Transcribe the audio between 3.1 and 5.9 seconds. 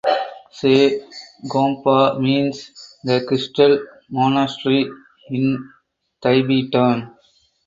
Crystal Monastery in